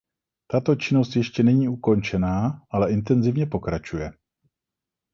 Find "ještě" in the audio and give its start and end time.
1.15-1.43